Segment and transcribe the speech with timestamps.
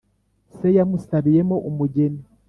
[0.57, 2.21] se yamusabiyemo umugeni